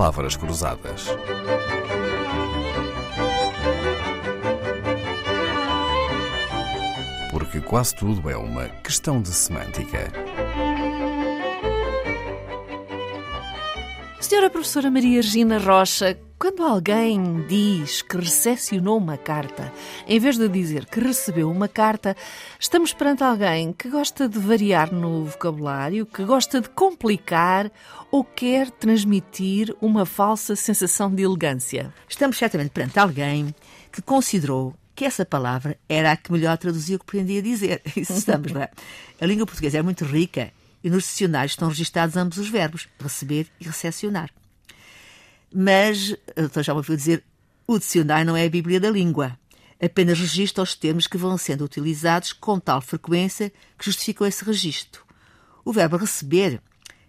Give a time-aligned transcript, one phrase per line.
[0.00, 1.08] Palavras Cruzadas.
[7.30, 10.10] Porque quase tudo é uma questão de semântica.
[14.22, 19.70] Senhora Professora Maria Regina Rocha, quando alguém diz que recepcionou uma carta,
[20.08, 22.16] em vez de dizer que recebeu uma carta,
[22.58, 27.70] estamos perante alguém que gosta de variar no vocabulário, que gosta de complicar
[28.10, 31.92] ou quer transmitir uma falsa sensação de elegância.
[32.08, 33.54] Estamos certamente perante alguém
[33.92, 37.82] que considerou que essa palavra era a que melhor traduzia o que pretendia dizer.
[37.94, 38.70] Isso estamos, não é?
[39.20, 40.50] A língua portuguesa é muito rica
[40.82, 44.30] e nos dicionários estão registados ambos os verbos, receber e recepcionar.
[45.52, 47.24] Mas, então já ouviu dizer,
[47.66, 49.38] o dicionário não é a Bíblia da língua.
[49.82, 55.04] Apenas registra os termos que vão sendo utilizados com tal frequência que justificam esse registro.
[55.64, 56.60] O verbo receber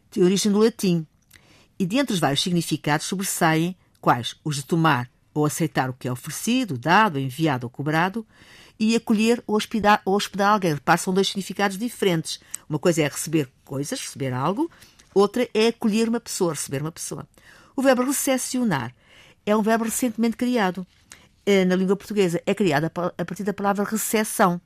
[0.10, 1.05] tem origem no latim
[1.77, 6.12] e, dentre os vários significados, sobressaem quais os de tomar ou aceitar o que é
[6.12, 8.26] oferecido, dado, enviado ou cobrado,
[8.79, 10.73] e acolher ou hospedar, ou hospedar alguém.
[10.73, 12.40] Repare, são dois significados diferentes.
[12.68, 14.70] Uma coisa é receber coisas, receber algo,
[15.13, 17.27] outra é acolher uma pessoa, receber uma pessoa.
[17.76, 18.94] O verbo recepcionar
[19.46, 20.86] é um verbo recentemente criado
[21.68, 22.41] na língua portuguesa.
[22.46, 24.62] É criado a partir da palavra recepção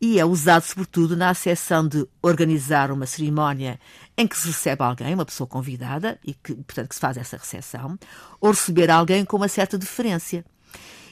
[0.00, 3.80] e é usado sobretudo na acessão de organizar uma cerimónia
[4.16, 7.36] em que se recebe alguém, uma pessoa convidada, e que, portanto, que se faz essa
[7.36, 7.98] recepção,
[8.40, 10.44] ou receber alguém com uma certa deferência.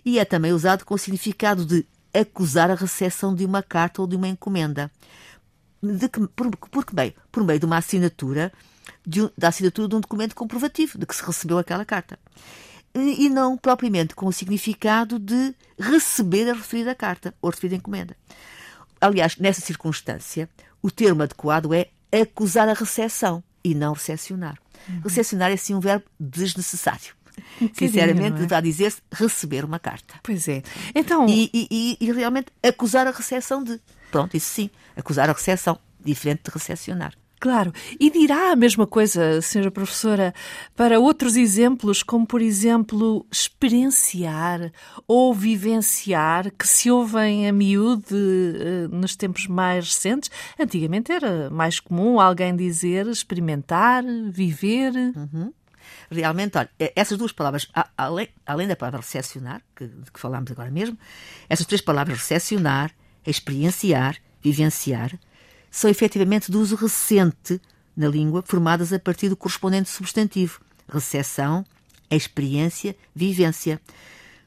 [0.04, 4.06] E é também usado com o significado de acusar a recepção de uma carta ou
[4.06, 4.90] de uma encomenda.
[5.82, 7.14] De que, por, por que meio?
[7.32, 8.52] Por meio de uma assinatura,
[9.06, 12.18] de da assinatura de um documento comprovativo de que se recebeu aquela carta.
[12.94, 17.76] E, e não propriamente com o significado de receber a referida carta ou a referida
[17.76, 18.16] encomenda.
[19.00, 20.48] Aliás, nessa circunstância,
[20.80, 24.58] o termo adequado é acusar a recepção e não recepcionar.
[24.88, 25.00] Uhum.
[25.00, 27.14] Recepcionar é sim um verbo desnecessário.
[27.60, 28.40] Um Sinceramente, é?
[28.42, 30.14] deverá dizer-se receber uma carta.
[30.22, 30.62] Pois é.
[30.94, 31.26] Então...
[31.28, 33.80] E, e, e, realmente acusar a recepção de.
[34.12, 34.70] Pronto, isso sim.
[34.96, 37.12] Acusar a recepção, diferente de recepcionar.
[37.44, 37.74] Claro.
[38.00, 40.32] E dirá a mesma coisa, senhora professora,
[40.74, 44.72] para outros exemplos, como por exemplo experienciar
[45.06, 50.30] ou vivenciar, que se ouvem a miúde eh, nos tempos mais recentes.
[50.58, 54.94] Antigamente era mais comum alguém dizer experimentar, viver.
[54.94, 55.52] Uhum.
[56.10, 60.70] Realmente, olha, essas duas palavras, além, além da palavra recepcionar, que, de que falámos agora
[60.70, 60.98] mesmo,
[61.46, 62.90] essas três palavras, recepcionar,
[63.26, 65.12] experienciar, vivenciar,
[65.74, 67.60] são efetivamente de uso recente
[67.96, 71.66] na língua, formadas a partir do correspondente substantivo, recepção,
[72.08, 73.80] experiência, vivência.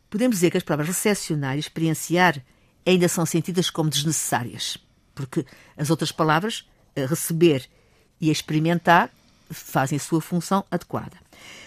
[0.09, 2.41] Podemos dizer que as palavras recepcionar e experienciar
[2.85, 4.77] ainda são sentidas como desnecessárias,
[5.13, 5.45] porque
[5.75, 6.65] as outras palavras,
[6.95, 7.67] receber
[8.21, 9.11] e experimentar,
[9.49, 11.17] fazem a sua função adequada.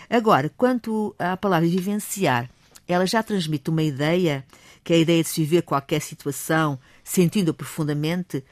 [0.08, 2.48] Agora, quanto à palavra vivenciar,
[2.88, 4.42] ela já transmite uma ideia,
[4.82, 8.42] que é a ideia de se viver qualquer situação, sentindo-a profundamente,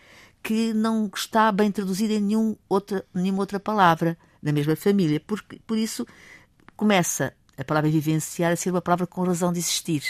[0.48, 5.20] que não está bem traduzida em nenhum outra, nenhuma outra palavra na mesma família.
[5.20, 6.06] Por, por isso,
[6.74, 10.02] começa a palavra vivenciar a ser uma palavra com razão de existir.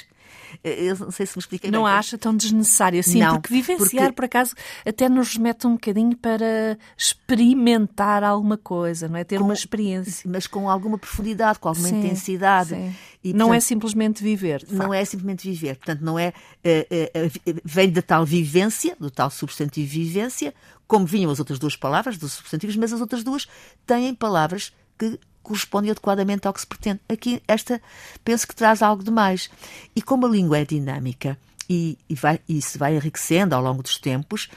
[0.62, 1.92] Eu não sei se me expliquei Não bem.
[1.92, 4.12] acha tão desnecessário assim, não, porque vivenciar, porque...
[4.12, 4.54] por acaso,
[4.86, 9.24] até nos remete um bocadinho para experimentar alguma coisa, não é?
[9.24, 10.28] Ter com, uma experiência.
[10.30, 12.70] Mas com alguma profundidade, com alguma sim, intensidade.
[12.70, 12.94] Sim.
[13.22, 14.64] E, não é simplesmente viver.
[14.70, 15.76] Não é simplesmente viver.
[15.76, 16.32] Portanto, não é.
[16.64, 20.54] Uh, uh, vem da tal vivência, do tal substantivo vivência,
[20.86, 23.46] como vinham as outras duas palavras dos substantivos, mas as outras duas
[23.86, 27.00] têm palavras que corresponde adequadamente ao que se pretende.
[27.08, 27.80] Aqui, esta,
[28.22, 29.50] penso que traz algo de mais.
[29.96, 33.98] E como a língua é dinâmica e, e, vai, se vai enriquecendo ao longo dos
[33.98, 34.48] tempos,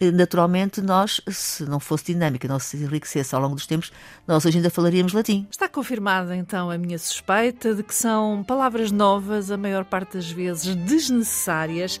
[0.00, 3.92] eh, naturalmente nós, se não fosse dinâmica, não se enriquecesse ao longo dos tempos,
[4.26, 5.46] nós hoje ainda falaríamos latim.
[5.50, 10.30] Está confirmada então a minha suspeita de que são palavras novas, a maior parte das
[10.30, 12.00] vezes desnecessárias.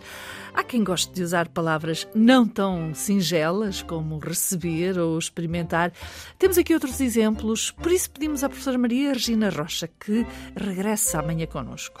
[0.54, 5.92] Há quem goste de usar palavras não tão singelas como receber ou experimentar.
[6.38, 10.26] Temos aqui outros exemplos, por isso pedimos à professora Maria Regina Rocha que
[10.56, 12.00] regresse amanhã connosco.